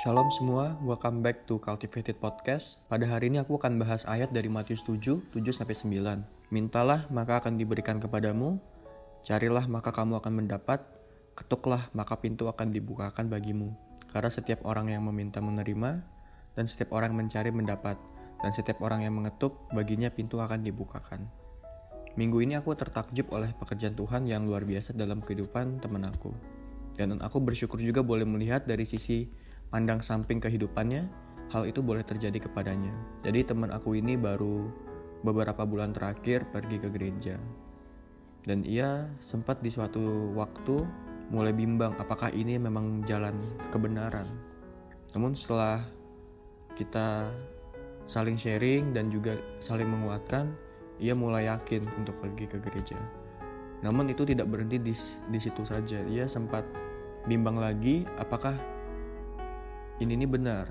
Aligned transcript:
Shalom 0.00 0.32
semua, 0.32 0.80
welcome 0.80 1.20
back 1.20 1.44
to 1.44 1.60
Cultivated 1.60 2.16
Podcast. 2.16 2.80
Pada 2.88 3.04
hari 3.04 3.28
ini 3.28 3.36
aku 3.36 3.60
akan 3.60 3.76
bahas 3.76 4.08
ayat 4.08 4.32
dari 4.32 4.48
Matius 4.48 4.80
7, 4.88 5.28
7 5.28 5.28
sampai 5.52 5.76
9. 5.76 6.24
Mintalah 6.48 7.04
maka 7.12 7.36
akan 7.36 7.60
diberikan 7.60 8.00
kepadamu, 8.00 8.56
carilah 9.20 9.68
maka 9.68 9.92
kamu 9.92 10.16
akan 10.24 10.32
mendapat, 10.40 10.80
ketuklah 11.36 11.92
maka 11.92 12.16
pintu 12.16 12.48
akan 12.48 12.72
dibukakan 12.72 13.28
bagimu. 13.28 13.76
Karena 14.08 14.32
setiap 14.32 14.64
orang 14.64 14.88
yang 14.88 15.04
meminta 15.04 15.44
menerima, 15.44 16.00
dan 16.56 16.64
setiap 16.64 16.96
orang 16.96 17.12
mencari 17.12 17.52
mendapat, 17.52 18.00
dan 18.40 18.56
setiap 18.56 18.80
orang 18.80 19.04
yang 19.04 19.12
mengetuk 19.12 19.68
baginya 19.68 20.08
pintu 20.08 20.40
akan 20.40 20.64
dibukakan. 20.64 21.28
Minggu 22.16 22.40
ini 22.40 22.56
aku 22.56 22.72
tertakjub 22.72 23.28
oleh 23.36 23.52
pekerjaan 23.52 23.92
Tuhan 23.92 24.24
yang 24.24 24.48
luar 24.48 24.64
biasa 24.64 24.96
dalam 24.96 25.20
kehidupan 25.20 25.84
teman 25.84 26.08
aku. 26.08 26.32
Dan 26.96 27.20
aku 27.20 27.36
bersyukur 27.44 27.76
juga 27.84 28.00
boleh 28.00 28.24
melihat 28.24 28.64
dari 28.64 28.88
sisi 28.88 29.49
pandang 29.70 30.02
samping 30.02 30.42
kehidupannya, 30.42 31.06
hal 31.54 31.62
itu 31.66 31.80
boleh 31.80 32.02
terjadi 32.02 32.50
kepadanya. 32.50 32.90
Jadi 33.22 33.46
teman 33.46 33.70
aku 33.70 33.94
ini 33.98 34.18
baru 34.18 34.66
beberapa 35.22 35.62
bulan 35.62 35.94
terakhir 35.94 36.46
pergi 36.50 36.76
ke 36.82 36.88
gereja. 36.90 37.36
Dan 38.42 38.66
ia 38.66 39.06
sempat 39.22 39.62
di 39.62 39.70
suatu 39.70 40.32
waktu 40.34 40.82
mulai 41.30 41.54
bimbang 41.54 41.94
apakah 42.02 42.34
ini 42.34 42.58
memang 42.58 43.06
jalan 43.06 43.36
kebenaran. 43.70 44.26
Namun 45.14 45.34
setelah 45.38 45.86
kita 46.74 47.30
saling 48.10 48.34
sharing 48.34 48.90
dan 48.90 49.06
juga 49.06 49.38
saling 49.62 49.86
menguatkan, 49.86 50.50
ia 50.98 51.14
mulai 51.14 51.46
yakin 51.46 51.86
untuk 51.94 52.18
pergi 52.18 52.50
ke 52.50 52.58
gereja. 52.58 52.98
Namun 53.86 54.10
itu 54.12 54.26
tidak 54.26 54.50
berhenti 54.50 54.82
di, 54.82 54.92
di 55.30 55.38
situ 55.40 55.62
saja. 55.62 56.00
Ia 56.04 56.26
sempat 56.26 56.66
bimbang 57.28 57.60
lagi 57.60 58.08
apakah 58.16 58.56
ini 60.00 60.16
ini 60.16 60.26
benar. 60.26 60.66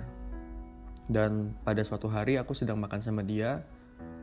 Dan 1.10 1.58
pada 1.62 1.82
suatu 1.86 2.10
hari 2.10 2.38
aku 2.38 2.54
sedang 2.54 2.82
makan 2.82 3.02
sama 3.02 3.22
dia, 3.22 3.62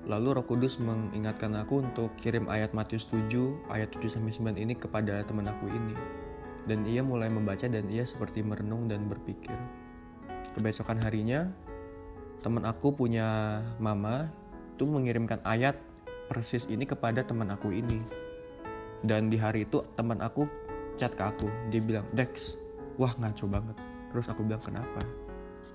lalu 0.06 0.38
Roh 0.38 0.46
Kudus 0.46 0.78
mengingatkan 0.78 1.54
aku 1.58 1.82
untuk 1.82 2.14
kirim 2.18 2.46
ayat 2.46 2.74
Matius 2.74 3.10
7 3.10 3.26
ayat 3.70 3.90
7 3.90 4.06
sampai 4.18 4.54
9 4.58 4.62
ini 4.62 4.74
kepada 4.74 5.22
teman 5.26 5.46
aku 5.46 5.66
ini. 5.70 5.94
Dan 6.66 6.82
ia 6.86 7.02
mulai 7.02 7.30
membaca 7.30 7.66
dan 7.70 7.86
ia 7.86 8.02
seperti 8.02 8.42
merenung 8.42 8.90
dan 8.90 9.06
berpikir. 9.06 9.54
Kebesokan 10.58 10.98
harinya, 10.98 11.46
teman 12.42 12.66
aku 12.66 12.90
punya 12.90 13.62
mama 13.78 14.30
tuh 14.74 14.90
mengirimkan 14.90 15.38
ayat 15.46 15.78
persis 16.26 16.66
ini 16.66 16.82
kepada 16.82 17.22
teman 17.22 17.46
aku 17.50 17.70
ini. 17.70 18.02
Dan 19.06 19.30
di 19.30 19.38
hari 19.38 19.70
itu 19.70 19.86
teman 19.94 20.18
aku 20.18 20.50
chat 20.98 21.14
ke 21.14 21.22
aku, 21.22 21.46
dia 21.70 21.78
bilang, 21.78 22.06
Dex, 22.10 22.58
wah 22.98 23.14
ngaco 23.14 23.46
banget 23.46 23.95
terus 24.16 24.32
aku 24.32 24.48
bilang 24.48 24.64
kenapa? 24.64 25.04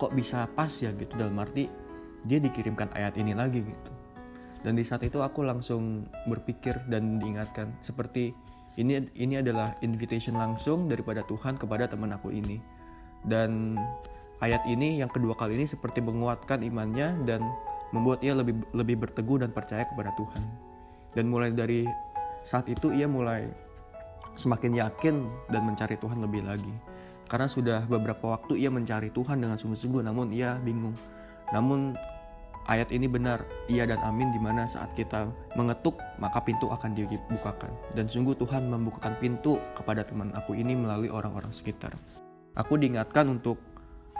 Kok 0.02 0.18
bisa 0.18 0.50
pas 0.50 0.74
ya? 0.74 0.90
Gitu 0.90 1.14
dalam 1.14 1.38
arti 1.38 1.70
dia 2.26 2.42
dikirimkan 2.42 2.90
ayat 2.98 3.14
ini 3.14 3.38
lagi 3.38 3.62
gitu. 3.62 3.90
Dan 4.66 4.74
di 4.74 4.82
saat 4.82 5.06
itu 5.06 5.22
aku 5.22 5.46
langsung 5.46 6.10
berpikir 6.26 6.74
dan 6.90 7.22
diingatkan 7.22 7.70
seperti 7.78 8.34
ini 8.82 8.98
ini 9.14 9.38
adalah 9.38 9.78
invitation 9.86 10.34
langsung 10.34 10.90
daripada 10.90 11.22
Tuhan 11.22 11.54
kepada 11.54 11.86
teman 11.86 12.10
aku 12.10 12.34
ini. 12.34 12.58
Dan 13.22 13.78
ayat 14.42 14.66
ini 14.66 14.98
yang 14.98 15.10
kedua 15.14 15.38
kali 15.38 15.54
ini 15.54 15.70
seperti 15.70 16.02
menguatkan 16.02 16.66
imannya 16.66 17.22
dan 17.22 17.46
membuat 17.94 18.26
ia 18.26 18.34
lebih 18.34 18.58
lebih 18.74 19.06
berteguh 19.06 19.38
dan 19.38 19.54
percaya 19.54 19.86
kepada 19.86 20.10
Tuhan. 20.18 20.42
Dan 21.14 21.30
mulai 21.30 21.54
dari 21.54 21.86
saat 22.42 22.66
itu 22.66 22.90
ia 22.90 23.06
mulai 23.06 23.46
semakin 24.34 24.82
yakin 24.82 25.14
dan 25.46 25.62
mencari 25.62 25.94
Tuhan 25.94 26.18
lebih 26.18 26.42
lagi 26.42 26.91
karena 27.32 27.48
sudah 27.48 27.88
beberapa 27.88 28.36
waktu 28.36 28.60
ia 28.60 28.68
mencari 28.68 29.08
Tuhan 29.08 29.40
dengan 29.40 29.56
sungguh-sungguh 29.56 30.04
namun 30.04 30.36
ia 30.36 30.60
bingung. 30.60 30.92
Namun 31.48 31.96
ayat 32.68 32.92
ini 32.92 33.08
benar, 33.08 33.40
iya 33.72 33.88
dan 33.88 34.04
amin 34.04 34.36
di 34.36 34.36
mana 34.36 34.68
saat 34.68 34.92
kita 34.92 35.32
mengetuk 35.56 35.96
maka 36.20 36.44
pintu 36.44 36.68
akan 36.68 36.92
dibukakan. 36.92 37.72
Dan 37.96 38.04
sungguh 38.04 38.36
Tuhan 38.36 38.68
membukakan 38.68 39.16
pintu 39.16 39.56
kepada 39.72 40.04
teman 40.04 40.28
aku 40.36 40.52
ini 40.52 40.76
melalui 40.76 41.08
orang-orang 41.08 41.48
sekitar. 41.48 41.96
Aku 42.52 42.76
diingatkan 42.76 43.24
untuk 43.32 43.56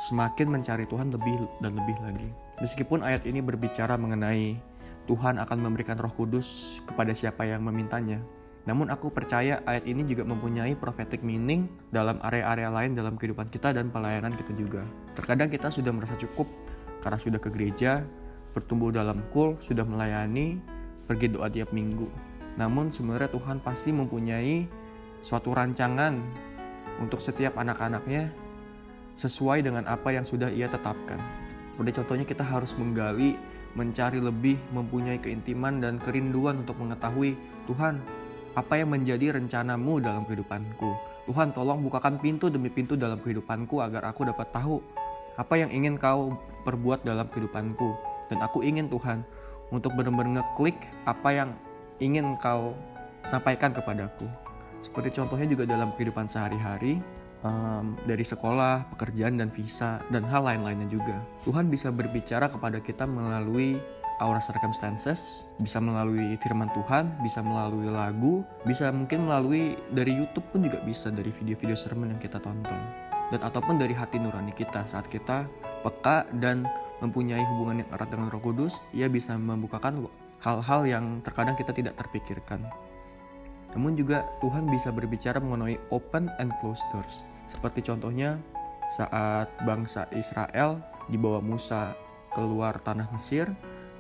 semakin 0.08 0.48
mencari 0.48 0.88
Tuhan 0.88 1.12
lebih 1.12 1.36
dan 1.60 1.76
lebih 1.76 2.00
lagi. 2.00 2.32
Meskipun 2.64 3.04
ayat 3.04 3.28
ini 3.28 3.44
berbicara 3.44 4.00
mengenai 4.00 4.56
Tuhan 5.04 5.36
akan 5.36 5.58
memberikan 5.60 6.00
roh 6.00 6.14
kudus 6.16 6.80
kepada 6.88 7.12
siapa 7.12 7.44
yang 7.44 7.60
memintanya, 7.60 8.24
namun 8.62 8.94
aku 8.94 9.10
percaya 9.10 9.58
ayat 9.66 9.82
ini 9.90 10.06
juga 10.06 10.22
mempunyai 10.22 10.78
prophetic 10.78 11.26
meaning 11.26 11.66
dalam 11.90 12.22
area-area 12.22 12.70
lain 12.70 12.94
dalam 12.94 13.18
kehidupan 13.18 13.50
kita 13.50 13.74
dan 13.74 13.90
pelayanan 13.90 14.38
kita 14.38 14.54
juga. 14.54 14.86
Terkadang 15.18 15.50
kita 15.50 15.66
sudah 15.66 15.90
merasa 15.90 16.14
cukup 16.14 16.46
karena 17.02 17.18
sudah 17.18 17.42
ke 17.42 17.50
gereja, 17.50 18.06
bertumbuh 18.54 18.94
dalam 18.94 19.18
kul, 19.34 19.58
sudah 19.58 19.82
melayani, 19.82 20.62
pergi 21.10 21.34
doa 21.34 21.50
tiap 21.50 21.74
minggu. 21.74 22.06
Namun 22.54 22.94
sebenarnya 22.94 23.34
Tuhan 23.34 23.58
pasti 23.58 23.90
mempunyai 23.90 24.70
suatu 25.18 25.50
rancangan 25.50 26.14
untuk 27.02 27.18
setiap 27.18 27.58
anak-anaknya 27.58 28.30
sesuai 29.18 29.66
dengan 29.66 29.90
apa 29.90 30.14
yang 30.14 30.22
sudah 30.22 30.46
ia 30.54 30.70
tetapkan. 30.70 31.18
Pada 31.74 31.90
contohnya 31.90 32.22
kita 32.22 32.46
harus 32.46 32.78
menggali, 32.78 33.34
mencari 33.74 34.22
lebih, 34.22 34.54
mempunyai 34.70 35.18
keintiman 35.18 35.82
dan 35.82 35.98
kerinduan 35.98 36.62
untuk 36.62 36.78
mengetahui 36.78 37.34
Tuhan 37.66 38.21
apa 38.52 38.76
yang 38.76 38.92
menjadi 38.92 39.36
rencanamu 39.36 40.02
dalam 40.02 40.28
kehidupanku. 40.28 40.92
Tuhan 41.28 41.54
tolong 41.54 41.80
bukakan 41.86 42.18
pintu 42.18 42.50
demi 42.50 42.68
pintu 42.68 42.98
dalam 42.98 43.22
kehidupanku 43.22 43.78
agar 43.80 44.04
aku 44.10 44.26
dapat 44.26 44.50
tahu 44.50 44.82
apa 45.38 45.54
yang 45.56 45.70
ingin 45.72 45.96
kau 45.96 46.36
perbuat 46.66 47.06
dalam 47.06 47.30
kehidupanku. 47.32 47.96
Dan 48.28 48.44
aku 48.44 48.64
ingin 48.64 48.88
Tuhan 48.88 49.24
untuk 49.72 49.96
benar-benar 49.96 50.40
ngeklik 50.40 50.76
apa 51.08 51.28
yang 51.32 51.50
ingin 52.02 52.36
kau 52.36 52.76
sampaikan 53.24 53.72
kepadaku. 53.72 54.28
Seperti 54.82 55.14
contohnya 55.14 55.46
juga 55.46 55.64
dalam 55.64 55.94
kehidupan 55.94 56.26
sehari-hari, 56.26 56.98
um, 57.46 57.94
dari 58.02 58.26
sekolah, 58.26 58.90
pekerjaan, 58.96 59.38
dan 59.38 59.48
visa, 59.54 60.02
dan 60.10 60.26
hal 60.26 60.42
lain-lainnya 60.42 60.90
juga. 60.90 61.22
Tuhan 61.46 61.70
bisa 61.70 61.94
berbicara 61.94 62.50
kepada 62.50 62.82
kita 62.82 63.06
melalui 63.06 63.78
aura 64.20 64.42
circumstances, 64.42 65.48
bisa 65.56 65.80
melalui 65.80 66.36
firman 66.42 66.68
Tuhan, 66.74 67.16
bisa 67.24 67.40
melalui 67.40 67.88
lagu, 67.88 68.44
bisa 68.66 68.90
mungkin 68.92 69.30
melalui 69.30 69.78
dari 69.88 70.12
YouTube 70.16 70.44
pun 70.52 70.66
juga 70.66 70.82
bisa 70.84 71.08
dari 71.08 71.32
video-video 71.32 71.76
sermon 71.78 72.12
yang 72.12 72.20
kita 72.20 72.42
tonton. 72.42 72.80
Dan 73.32 73.40
ataupun 73.40 73.80
dari 73.80 73.96
hati 73.96 74.20
nurani 74.20 74.52
kita 74.52 74.84
saat 74.84 75.08
kita 75.08 75.48
peka 75.80 76.28
dan 76.36 76.68
mempunyai 77.00 77.42
hubungan 77.56 77.82
yang 77.82 77.90
erat 77.90 78.12
dengan 78.12 78.28
Roh 78.28 78.44
Kudus, 78.44 78.84
ia 78.92 79.08
bisa 79.08 79.34
membukakan 79.34 80.06
hal-hal 80.44 80.80
yang 80.84 81.04
terkadang 81.24 81.56
kita 81.56 81.72
tidak 81.72 81.96
terpikirkan. 81.96 82.68
Namun 83.72 83.96
juga 83.96 84.28
Tuhan 84.44 84.68
bisa 84.68 84.92
berbicara 84.92 85.40
mengenai 85.40 85.80
open 85.88 86.28
and 86.38 86.52
closed 86.60 86.84
doors. 86.92 87.24
Seperti 87.48 87.80
contohnya 87.82 88.36
saat 88.92 89.48
bangsa 89.64 90.06
Israel 90.12 90.78
dibawa 91.08 91.40
Musa 91.40 91.96
keluar 92.36 92.78
tanah 92.80 93.08
Mesir, 93.12 93.48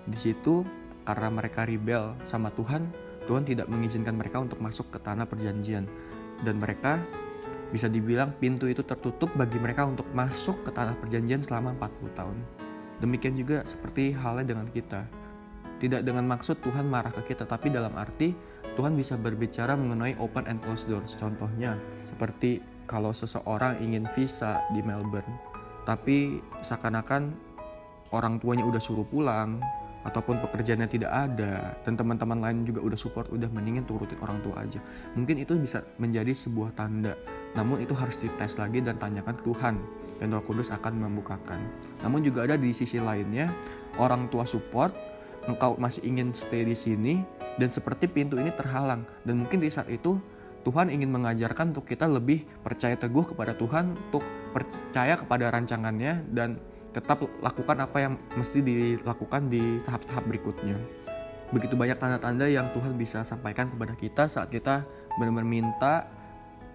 di 0.06 0.18
situ 0.18 0.66
karena 1.02 1.28
mereka 1.30 1.66
rebel 1.66 2.14
sama 2.22 2.50
Tuhan, 2.54 2.90
Tuhan 3.26 3.46
tidak 3.46 3.70
mengizinkan 3.70 4.18
mereka 4.18 4.42
untuk 4.42 4.58
masuk 4.58 4.90
ke 4.90 4.98
tanah 4.98 5.26
perjanjian 5.26 5.86
dan 6.42 6.58
mereka 6.58 7.02
bisa 7.72 7.88
dibilang 7.88 8.36
pintu 8.36 8.68
itu 8.68 8.84
tertutup 8.84 9.32
bagi 9.32 9.56
mereka 9.56 9.88
untuk 9.88 10.04
masuk 10.12 10.60
ke 10.60 10.70
tanah 10.70 10.92
perjanjian 11.00 11.40
selama 11.40 11.72
40 11.80 12.18
tahun. 12.18 12.38
Demikian 13.00 13.34
juga 13.34 13.64
seperti 13.64 14.12
halnya 14.12 14.54
dengan 14.54 14.68
kita. 14.68 15.08
Tidak 15.80 16.06
dengan 16.06 16.22
maksud 16.30 16.62
Tuhan 16.62 16.86
marah 16.86 17.10
ke 17.10 17.34
kita, 17.34 17.42
tapi 17.48 17.72
dalam 17.72 17.96
arti 17.98 18.30
Tuhan 18.78 18.94
bisa 18.94 19.18
berbicara 19.18 19.74
mengenai 19.74 20.14
open 20.22 20.46
and 20.46 20.62
closed 20.62 20.86
doors. 20.86 21.18
Contohnya, 21.18 21.74
seperti 22.06 22.62
kalau 22.86 23.10
seseorang 23.10 23.82
ingin 23.82 24.06
visa 24.14 24.62
di 24.70 24.84
Melbourne, 24.84 25.34
tapi 25.82 26.38
seakan-akan 26.62 27.34
orang 28.14 28.38
tuanya 28.38 28.62
udah 28.62 28.78
suruh 28.78 29.08
pulang, 29.08 29.58
ataupun 30.02 30.42
pekerjaannya 30.42 30.88
tidak 30.90 31.12
ada 31.12 31.78
dan 31.86 31.94
teman-teman 31.94 32.42
lain 32.42 32.66
juga 32.66 32.82
udah 32.82 32.98
support 32.98 33.30
udah 33.30 33.46
mendingin 33.50 33.86
turutin 33.86 34.18
orang 34.22 34.42
tua 34.42 34.62
aja. 34.62 34.82
Mungkin 35.14 35.42
itu 35.42 35.54
bisa 35.58 35.86
menjadi 35.98 36.34
sebuah 36.34 36.74
tanda 36.74 37.14
namun 37.52 37.84
itu 37.84 37.92
harus 37.92 38.16
dites 38.16 38.56
lagi 38.56 38.80
dan 38.80 38.96
tanyakan 38.96 39.36
ke 39.36 39.42
Tuhan 39.44 39.74
dan 40.20 40.28
Roh 40.32 40.44
Kudus 40.44 40.72
akan 40.72 41.04
membukakan. 41.08 41.60
Namun 42.00 42.24
juga 42.24 42.48
ada 42.48 42.56
di 42.56 42.72
sisi 42.72 42.96
lainnya 42.96 43.52
orang 44.00 44.32
tua 44.32 44.48
support 44.48 44.94
engkau 45.44 45.76
masih 45.76 46.06
ingin 46.06 46.32
stay 46.32 46.64
di 46.64 46.76
sini 46.78 47.20
dan 47.60 47.68
seperti 47.68 48.08
pintu 48.08 48.40
ini 48.40 48.54
terhalang. 48.54 49.04
Dan 49.26 49.44
mungkin 49.44 49.60
di 49.60 49.68
saat 49.68 49.90
itu 49.92 50.16
Tuhan 50.62 50.88
ingin 50.94 51.10
mengajarkan 51.10 51.74
untuk 51.74 51.90
kita 51.90 52.06
lebih 52.06 52.46
percaya 52.62 52.94
teguh 52.94 53.34
kepada 53.34 53.58
Tuhan 53.58 53.98
untuk 53.98 54.22
percaya 54.54 55.18
kepada 55.18 55.50
rancangannya 55.50 56.30
dan 56.30 56.62
tetap 56.92 57.24
lakukan 57.40 57.76
apa 57.80 57.98
yang 58.04 58.14
mesti 58.36 58.60
dilakukan 58.60 59.48
di 59.48 59.80
tahap-tahap 59.82 60.24
berikutnya. 60.28 60.76
Begitu 61.52 61.76
banyak 61.76 62.00
tanda-tanda 62.00 62.48
yang 62.48 62.72
Tuhan 62.72 62.96
bisa 62.96 63.20
sampaikan 63.24 63.68
kepada 63.68 63.92
kita 63.92 64.24
saat 64.24 64.48
kita 64.48 64.88
benar-benar 65.20 65.48
minta, 65.48 65.94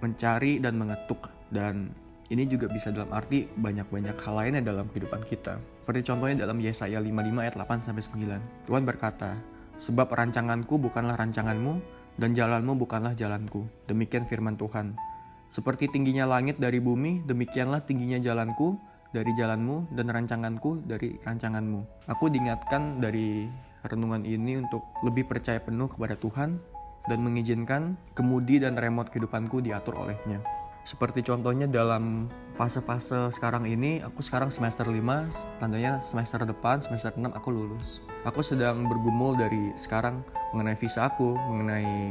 mencari 0.01 0.61
dan 0.61 0.77
mengetuk 0.77 1.29
dan 1.49 1.93
Ini 2.27 2.43
juga 2.43 2.67
bisa 2.67 2.91
dalam 2.91 3.07
arti 3.15 3.47
banyak-banyak 3.47 4.19
hal 4.19 4.35
lainnya 4.35 4.59
dalam 4.59 4.91
kehidupan 4.91 5.23
kita. 5.31 5.63
Seperti 5.63 6.11
contohnya 6.11 6.43
dalam 6.43 6.59
Yesaya 6.59 6.99
55 6.99 7.39
ayat 7.39 7.55
8 7.55 7.87
sampai 7.87 8.03
9. 8.03 8.67
Tuhan 8.67 8.83
berkata, 8.83 9.39
"Sebab 9.79 10.11
rancanganku 10.11 10.75
bukanlah 10.75 11.15
rancanganmu 11.15 11.79
dan 12.19 12.35
jalanmu 12.35 12.75
bukanlah 12.83 13.15
jalanku." 13.15 13.71
Demikian 13.87 14.27
firman 14.27 14.59
Tuhan. 14.59 14.99
Seperti 15.47 15.87
tingginya 15.87 16.27
langit 16.27 16.59
dari 16.59 16.83
bumi, 16.83 17.23
demikianlah 17.23 17.87
tingginya 17.87 18.19
jalanku 18.19 18.75
dari 19.11 19.31
jalanmu 19.35 19.93
dan 19.95 20.11
rancanganku 20.11 20.83
dari 20.83 21.15
rancanganmu. 21.23 22.07
Aku 22.11 22.27
diingatkan 22.27 22.99
dari 22.99 23.47
renungan 23.87 24.27
ini 24.27 24.59
untuk 24.59 24.83
lebih 25.03 25.27
percaya 25.29 25.61
penuh 25.63 25.87
kepada 25.87 26.19
Tuhan 26.19 26.59
dan 27.07 27.19
mengizinkan 27.23 27.95
kemudi 28.11 28.59
dan 28.59 28.75
remote 28.75 29.09
kehidupanku 29.09 29.63
diatur 29.63 29.95
olehnya. 30.03 30.43
Seperti 30.87 31.19
contohnya 31.19 31.67
dalam 31.67 32.31
fase-fase 32.55 33.27
sekarang 33.35 33.67
ini, 33.67 33.99
aku 33.99 34.23
sekarang 34.23 34.47
semester 34.47 34.87
5, 34.87 35.59
tandanya 35.59 35.99
semester 35.99 36.47
depan, 36.47 36.79
semester 36.79 37.11
6 37.11 37.27
aku 37.35 37.51
lulus. 37.51 37.99
Aku 38.23 38.39
sedang 38.39 38.87
bergumul 38.87 39.35
dari 39.35 39.75
sekarang 39.75 40.23
mengenai 40.55 40.79
visa 40.79 41.11
aku, 41.11 41.35
mengenai 41.35 42.07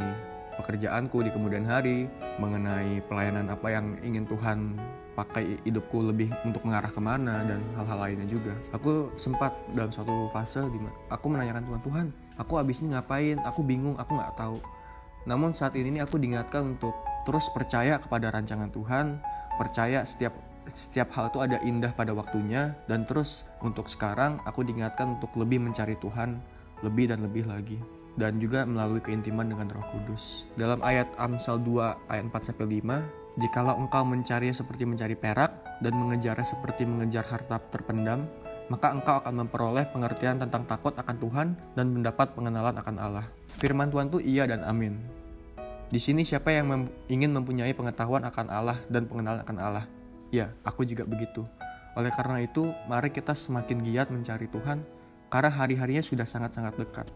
pekerjaanku 0.59 1.23
di 1.23 1.31
kemudian 1.31 1.65
hari, 1.69 2.09
mengenai 2.41 3.05
pelayanan 3.07 3.53
apa 3.53 3.69
yang 3.73 3.97
ingin 4.03 4.25
Tuhan 4.27 4.77
pakai 5.17 5.65
hidupku 5.65 6.05
lebih 6.13 6.29
untuk 6.45 6.61
mengarah 6.69 6.93
ke 6.93 7.01
mana 7.01 7.41
dan 7.49 7.65
hal-hal 7.73 7.99
lainnya 8.05 8.29
juga. 8.29 8.53
Aku 8.77 9.17
sempat 9.17 9.57
dalam 9.73 9.89
suatu 9.89 10.29
fase 10.29 10.61
di 10.69 10.79
aku 11.09 11.27
menanyakan 11.33 11.65
Tuhan, 11.65 11.81
Tuhan, 11.81 12.07
aku 12.37 12.53
abis 12.61 12.85
ini 12.85 12.93
ngapain? 12.93 13.41
Aku 13.49 13.65
bingung, 13.65 13.97
aku 13.97 14.13
nggak 14.13 14.37
tahu. 14.37 14.61
Namun 15.25 15.57
saat 15.57 15.73
ini 15.75 15.99
aku 16.05 16.21
diingatkan 16.21 16.77
untuk 16.77 16.93
terus 17.25 17.49
percaya 17.51 17.97
kepada 17.97 18.29
rancangan 18.29 18.69
Tuhan, 18.71 19.19
percaya 19.57 20.05
setiap 20.05 20.37
setiap 20.67 21.15
hal 21.15 21.31
itu 21.31 21.39
ada 21.39 21.63
indah 21.63 21.95
pada 21.95 22.11
waktunya 22.11 22.75
dan 22.91 23.07
terus 23.07 23.47
untuk 23.63 23.87
sekarang 23.87 24.43
aku 24.43 24.67
diingatkan 24.67 25.15
untuk 25.19 25.31
lebih 25.39 25.63
mencari 25.63 25.95
Tuhan 26.03 26.43
lebih 26.83 27.15
dan 27.15 27.23
lebih 27.23 27.47
lagi 27.47 27.79
dan 28.17 28.41
juga 28.41 28.65
melalui 28.65 29.05
keintiman 29.05 29.47
dengan 29.47 29.69
Roh 29.73 29.87
Kudus. 29.93 30.49
Dalam 30.57 30.81
ayat 30.81 31.13
Amsal 31.21 31.61
2 31.61 32.09
ayat 32.09 32.25
4 32.29 32.49
sampai 32.53 32.81
5, 32.81 33.41
jikalau 33.41 33.77
engkau 33.77 34.03
mencarinya 34.09 34.57
seperti 34.57 34.89
mencari 34.89 35.15
perak 35.15 35.81
dan 35.85 35.93
mengejarnya 35.93 36.45
seperti 36.45 36.89
mengejar 36.89 37.29
harta 37.29 37.61
terpendam, 37.69 38.25
maka 38.73 38.91
engkau 38.91 39.21
akan 39.21 39.47
memperoleh 39.47 39.87
pengertian 39.93 40.41
tentang 40.41 40.67
takut 40.67 40.97
akan 40.97 41.17
Tuhan 41.21 41.49
dan 41.77 41.87
mendapat 41.93 42.33
pengenalan 42.35 42.75
akan 42.81 42.97
Allah. 42.99 43.27
Firman 43.61 43.93
Tuhan 43.93 44.11
itu 44.11 44.19
iya 44.25 44.49
dan 44.49 44.65
amin. 44.67 44.99
Di 45.87 46.03
sini 46.03 46.27
siapa 46.27 46.51
yang 46.51 46.67
mem 46.67 46.83
ingin 47.07 47.31
mempunyai 47.31 47.71
pengetahuan 47.71 48.27
akan 48.27 48.47
Allah 48.51 48.79
dan 48.91 49.07
pengenalan 49.07 49.47
akan 49.47 49.57
Allah? 49.63 49.87
Ya, 50.35 50.51
aku 50.67 50.83
juga 50.83 51.07
begitu. 51.07 51.47
Oleh 51.95 52.11
karena 52.11 52.43
itu, 52.43 52.75
mari 52.91 53.15
kita 53.15 53.33
semakin 53.33 53.87
giat 53.87 54.11
mencari 54.11 54.51
Tuhan, 54.51 54.83
karena 55.31 55.51
hari-harinya 55.55 56.03
sudah 56.03 56.27
sangat-sangat 56.27 56.75
dekat. 56.75 57.07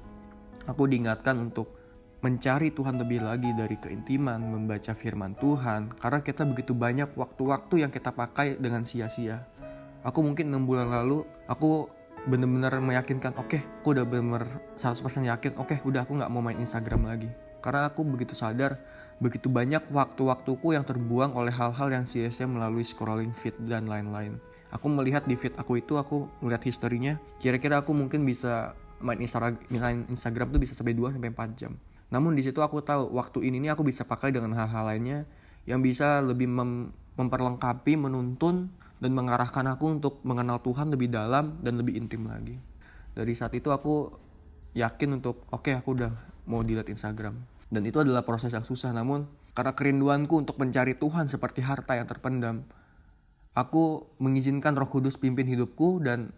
Aku 0.70 0.86
diingatkan 0.86 1.34
untuk 1.42 1.74
mencari 2.22 2.70
Tuhan 2.70 3.00
lebih 3.02 3.26
lagi 3.26 3.50
dari 3.58 3.74
keintiman, 3.74 4.38
membaca 4.38 4.94
firman 4.94 5.34
Tuhan, 5.34 5.90
karena 5.98 6.20
kita 6.22 6.46
begitu 6.46 6.76
banyak 6.76 7.10
waktu-waktu 7.18 7.82
yang 7.82 7.90
kita 7.90 8.14
pakai 8.14 8.60
dengan 8.60 8.86
sia-sia. 8.86 9.50
Aku 10.06 10.22
mungkin 10.22 10.54
6 10.54 10.68
bulan 10.68 10.94
lalu, 10.94 11.26
aku 11.50 11.90
bener-bener 12.28 12.78
meyakinkan, 12.78 13.34
oke, 13.40 13.56
okay, 13.56 13.60
aku 13.82 13.96
udah 13.96 14.04
bener-bener 14.06 14.46
100% 14.78 15.26
yakin, 15.26 15.58
oke, 15.58 15.74
okay, 15.74 15.78
udah 15.82 16.06
aku 16.06 16.14
nggak 16.20 16.30
mau 16.30 16.44
main 16.44 16.60
Instagram 16.60 17.08
lagi 17.08 17.32
karena 17.60 17.92
aku 17.92 18.02
begitu 18.02 18.32
sadar 18.32 18.80
begitu 19.20 19.52
banyak 19.52 19.84
waktu-waktuku 19.92 20.72
yang 20.72 20.84
terbuang 20.88 21.36
oleh 21.36 21.52
hal-hal 21.52 21.92
yang 21.92 22.08
sia-sia 22.08 22.48
melalui 22.48 22.80
scrolling 22.80 23.36
feed 23.36 23.52
dan 23.68 23.84
lain-lain. 23.84 24.40
Aku 24.72 24.88
melihat 24.88 25.28
di 25.28 25.36
feed 25.36 25.60
aku 25.60 25.84
itu, 25.84 26.00
aku 26.00 26.24
melihat 26.40 26.64
historinya, 26.64 27.20
kira-kira 27.36 27.84
aku 27.84 27.92
mungkin 27.92 28.24
bisa 28.24 28.72
main 29.00 29.18
Instagram, 29.20 29.56
main 29.72 30.06
Instagram 30.08 30.52
tuh 30.52 30.60
bisa 30.60 30.72
sampai 30.76 30.96
2 30.96 31.16
sampai 31.16 31.32
4 31.32 31.60
jam. 31.60 31.72
Namun 32.10 32.34
di 32.34 32.42
situ 32.42 32.60
aku 32.60 32.82
tahu 32.82 33.14
waktu 33.14 33.46
ini 33.48 33.62
nih 33.62 33.74
aku 33.74 33.86
bisa 33.86 34.04
pakai 34.04 34.34
dengan 34.34 34.52
hal-hal 34.54 34.84
lainnya 34.86 35.24
yang 35.64 35.80
bisa 35.80 36.20
lebih 36.20 36.50
mem 36.50 36.92
memperlengkapi, 37.18 38.00
menuntun 38.00 38.72
dan 38.96 39.12
mengarahkan 39.12 39.66
aku 39.76 40.00
untuk 40.00 40.24
mengenal 40.24 40.60
Tuhan 40.64 40.88
lebih 40.88 41.12
dalam 41.12 41.60
dan 41.60 41.76
lebih 41.76 42.00
intim 42.00 42.24
lagi. 42.24 42.56
Dari 43.12 43.32
saat 43.36 43.52
itu 43.52 43.68
aku 43.68 44.08
yakin 44.72 45.20
untuk 45.20 45.44
oke 45.52 45.68
okay, 45.68 45.74
aku 45.76 46.00
udah 46.00 46.12
mau 46.48 46.64
dilihat 46.64 46.88
Instagram. 46.88 47.36
Dan 47.68 47.84
itu 47.84 48.00
adalah 48.00 48.24
proses 48.24 48.56
yang 48.56 48.64
susah 48.64 48.90
namun 48.96 49.28
karena 49.52 49.74
kerinduanku 49.74 50.34
untuk 50.40 50.56
mencari 50.56 50.94
Tuhan 50.96 51.26
seperti 51.26 51.60
harta 51.60 51.98
yang 51.98 52.06
terpendam, 52.06 52.64
aku 53.52 54.06
mengizinkan 54.22 54.78
Roh 54.78 54.86
Kudus 54.86 55.18
pimpin 55.18 55.44
hidupku 55.44 56.00
dan 56.00 56.30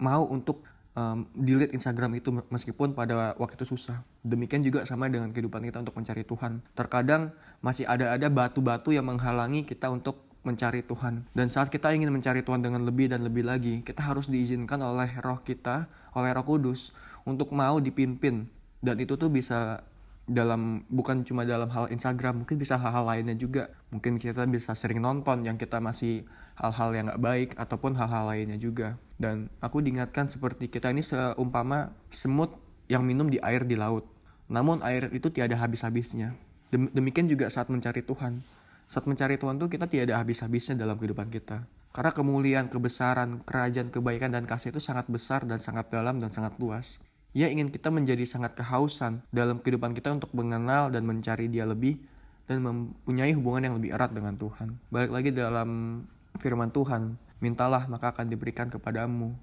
mau 0.00 0.24
untuk 0.24 0.64
um, 0.94 1.26
delete 1.34 1.74
Instagram 1.76 2.18
itu 2.18 2.30
meskipun 2.48 2.94
pada 2.94 3.34
waktu 3.36 3.54
itu 3.58 3.66
susah. 3.76 4.02
Demikian 4.22 4.64
juga 4.64 4.82
sama 4.86 5.10
dengan 5.10 5.30
kehidupan 5.30 5.62
kita 5.66 5.82
untuk 5.82 5.96
mencari 5.98 6.22
Tuhan. 6.26 6.62
Terkadang 6.74 7.34
masih 7.60 7.84
ada-ada 7.86 8.26
batu-batu 8.30 8.94
yang 8.94 9.06
menghalangi 9.06 9.66
kita 9.66 9.90
untuk 9.90 10.22
mencari 10.40 10.80
Tuhan. 10.80 11.28
Dan 11.36 11.52
saat 11.52 11.68
kita 11.68 11.92
ingin 11.92 12.08
mencari 12.08 12.40
Tuhan 12.40 12.64
dengan 12.64 12.80
lebih 12.88 13.12
dan 13.12 13.20
lebih 13.20 13.44
lagi, 13.44 13.84
kita 13.84 14.00
harus 14.00 14.32
diizinkan 14.32 14.80
oleh 14.80 15.12
roh 15.20 15.44
kita, 15.44 15.84
oleh 16.16 16.32
roh 16.32 16.46
kudus, 16.48 16.96
untuk 17.28 17.52
mau 17.52 17.76
dipimpin 17.76 18.48
dan 18.80 18.96
itu 18.96 19.16
tuh 19.20 19.28
bisa 19.28 19.84
dalam 20.30 20.86
bukan 20.86 21.26
cuma 21.26 21.42
dalam 21.42 21.66
hal 21.74 21.90
Instagram 21.90 22.44
mungkin 22.44 22.54
bisa 22.54 22.78
hal-hal 22.78 23.02
lainnya 23.02 23.34
juga 23.34 23.66
mungkin 23.90 24.14
kita 24.14 24.46
bisa 24.46 24.78
sering 24.78 25.02
nonton 25.02 25.42
yang 25.42 25.58
kita 25.58 25.82
masih 25.82 26.22
hal-hal 26.60 26.90
yang 26.92 27.04
nggak 27.08 27.22
baik 27.24 27.50
ataupun 27.56 27.96
hal-hal 27.96 28.28
lainnya 28.28 28.60
juga. 28.60 29.00
Dan 29.16 29.48
aku 29.64 29.80
diingatkan 29.80 30.28
seperti 30.28 30.68
kita 30.68 30.92
ini 30.92 31.00
seumpama 31.00 31.96
semut 32.12 32.52
yang 32.92 33.00
minum 33.00 33.32
di 33.32 33.40
air 33.40 33.64
di 33.64 33.80
laut. 33.80 34.04
Namun 34.52 34.84
air 34.84 35.08
itu 35.16 35.32
tiada 35.32 35.56
habis-habisnya. 35.56 36.36
Demikian 36.70 37.26
juga 37.26 37.48
saat 37.48 37.72
mencari 37.72 38.04
Tuhan. 38.04 38.44
Saat 38.90 39.08
mencari 39.08 39.40
Tuhan 39.40 39.56
tuh 39.56 39.72
kita 39.72 39.88
tiada 39.88 40.20
habis-habisnya 40.20 40.76
dalam 40.76 41.00
kehidupan 41.00 41.32
kita. 41.32 41.64
Karena 41.90 42.14
kemuliaan, 42.14 42.70
kebesaran, 42.70 43.42
kerajaan, 43.42 43.90
kebaikan, 43.90 44.30
dan 44.30 44.46
kasih 44.46 44.70
itu 44.70 44.78
sangat 44.78 45.10
besar 45.10 45.42
dan 45.42 45.58
sangat 45.58 45.90
dalam 45.90 46.22
dan 46.22 46.30
sangat 46.30 46.54
luas. 46.62 47.02
Ia 47.34 47.46
ingin 47.50 47.70
kita 47.70 47.94
menjadi 47.94 48.26
sangat 48.26 48.58
kehausan 48.58 49.22
dalam 49.30 49.62
kehidupan 49.62 49.94
kita 49.94 50.10
untuk 50.10 50.34
mengenal 50.34 50.90
dan 50.90 51.06
mencari 51.06 51.46
dia 51.46 51.66
lebih 51.66 52.02
dan 52.50 52.66
mempunyai 52.66 53.30
hubungan 53.38 53.70
yang 53.70 53.74
lebih 53.78 53.94
erat 53.94 54.10
dengan 54.10 54.34
Tuhan. 54.34 54.82
Balik 54.90 55.10
lagi 55.14 55.30
dalam 55.30 56.02
firman 56.38 56.70
Tuhan, 56.70 57.18
mintalah 57.42 57.90
maka 57.90 58.14
akan 58.14 58.30
diberikan 58.30 58.70
kepadamu. 58.70 59.34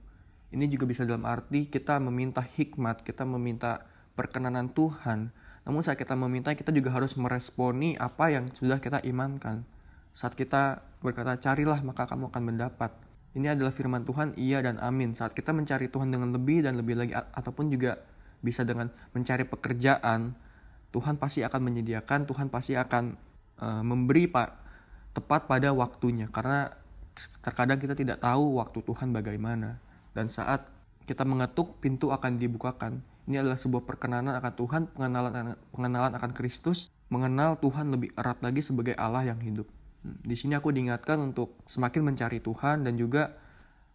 Ini 0.54 0.64
juga 0.72 0.88
bisa 0.88 1.04
dalam 1.04 1.28
arti 1.28 1.68
kita 1.68 2.00
meminta 2.00 2.40
hikmat, 2.40 3.04
kita 3.04 3.28
meminta 3.28 3.84
perkenanan 4.16 4.72
Tuhan. 4.72 5.36
Namun 5.68 5.84
saat 5.84 6.00
kita 6.00 6.16
meminta, 6.16 6.56
kita 6.56 6.72
juga 6.72 6.96
harus 6.96 7.20
meresponi 7.20 8.00
apa 8.00 8.32
yang 8.32 8.48
sudah 8.56 8.80
kita 8.80 9.04
imankan. 9.04 9.68
Saat 10.16 10.40
kita 10.40 10.80
berkata, 11.04 11.36
carilah 11.36 11.84
maka 11.84 12.08
kamu 12.08 12.32
akan 12.32 12.44
mendapat 12.48 12.96
ini 13.38 13.54
adalah 13.54 13.70
firman 13.70 14.02
Tuhan, 14.02 14.34
iya 14.34 14.66
dan 14.66 14.82
amin. 14.82 15.14
Saat 15.14 15.38
kita 15.38 15.54
mencari 15.54 15.94
Tuhan 15.94 16.10
dengan 16.10 16.34
lebih 16.34 16.66
dan 16.66 16.74
lebih 16.74 16.98
lagi, 16.98 17.14
ataupun 17.14 17.70
juga 17.70 18.02
bisa 18.42 18.66
dengan 18.66 18.90
mencari 19.14 19.46
pekerjaan, 19.46 20.34
Tuhan 20.90 21.22
pasti 21.22 21.46
akan 21.46 21.62
menyediakan, 21.62 22.26
Tuhan 22.26 22.50
pasti 22.50 22.74
akan 22.74 23.14
uh, 23.62 23.84
memberi 23.86 24.26
pak 24.26 24.50
tepat 25.18 25.50
pada 25.50 25.74
waktunya. 25.74 26.30
Karena 26.30 26.70
terkadang 27.42 27.82
kita 27.82 27.98
tidak 27.98 28.22
tahu 28.22 28.62
waktu 28.62 28.86
Tuhan 28.86 29.10
bagaimana. 29.10 29.82
Dan 30.14 30.30
saat 30.30 30.70
kita 31.10 31.26
mengetuk, 31.26 31.82
pintu 31.82 32.14
akan 32.14 32.38
dibukakan. 32.38 33.02
Ini 33.26 33.42
adalah 33.42 33.58
sebuah 33.58 33.84
perkenanan 33.84 34.38
akan 34.38 34.54
Tuhan, 34.54 34.82
pengenalan 34.94 35.58
pengenalan 35.74 36.14
akan 36.16 36.32
Kristus, 36.32 36.94
mengenal 37.10 37.60
Tuhan 37.60 37.92
lebih 37.92 38.14
erat 38.16 38.40
lagi 38.40 38.62
sebagai 38.62 38.96
Allah 38.96 39.28
yang 39.28 39.42
hidup. 39.42 39.68
Di 40.04 40.36
sini 40.40 40.56
aku 40.56 40.72
diingatkan 40.72 41.20
untuk 41.20 41.60
semakin 41.68 42.14
mencari 42.14 42.40
Tuhan 42.40 42.88
dan 42.88 42.96
juga 42.96 43.36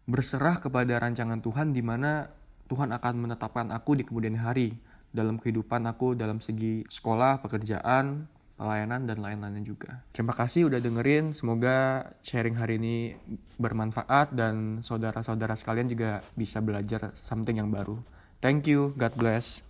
berserah 0.05 0.61
kepada 0.61 0.99
rancangan 1.01 1.41
Tuhan 1.41 1.73
di 1.73 1.81
mana 1.81 2.29
Tuhan 2.69 2.91
akan 2.93 3.15
menetapkan 3.29 3.71
aku 3.73 3.97
di 3.97 4.05
kemudian 4.05 4.37
hari 4.37 4.77
dalam 5.13 5.37
kehidupan 5.37 5.85
aku 5.89 6.17
dalam 6.17 6.41
segi 6.41 6.89
sekolah, 6.89 7.45
pekerjaan, 7.45 8.27
pelayanan 8.59 9.09
dan 9.09 9.19
lain-lainnya 9.23 9.65
juga. 9.65 10.05
Terima 10.13 10.37
kasih 10.37 10.69
udah 10.69 10.79
dengerin, 10.79 11.33
semoga 11.33 12.11
sharing 12.23 12.59
hari 12.59 12.77
ini 12.79 13.17
bermanfaat 13.57 14.35
dan 14.35 14.83
saudara-saudara 14.85 15.57
sekalian 15.57 15.89
juga 15.89 16.21
bisa 16.37 16.59
belajar 16.63 17.15
something 17.19 17.59
yang 17.59 17.73
baru. 17.73 17.99
Thank 18.43 18.67
you, 18.67 18.95
God 18.99 19.15
bless. 19.15 19.63